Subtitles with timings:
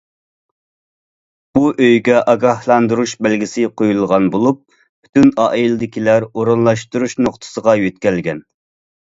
[1.57, 8.43] بۇ ئۆيگە ئاگاھلاندۇرۇش بەلگىسى قويۇلغان بولۇپ، پۈتۈن ئائىلىدىكىلەر ئورۇنلاشتۇرۇش نۇقتىسىغا يۆتكەلگەن.